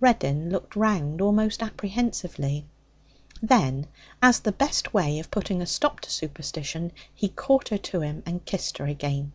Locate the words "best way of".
4.52-5.30